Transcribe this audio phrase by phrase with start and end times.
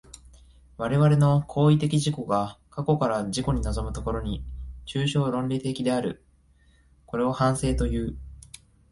[0.77, 4.43] 我々の行為的自己が過去から自己に臨む所に、
[4.87, 6.23] 抽象論理的である。
[7.05, 8.17] これを反省という。